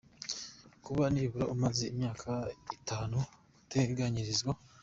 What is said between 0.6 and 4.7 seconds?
Kuba nibura umaze imyaka itanu uteganyirizwa,.